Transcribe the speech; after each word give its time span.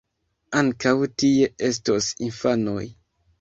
Ankaŭ 0.61 0.93
tie 1.23 1.51
estos 1.69 2.09
infanoj. 2.29 2.89